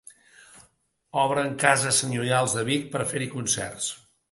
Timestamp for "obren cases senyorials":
1.25-2.57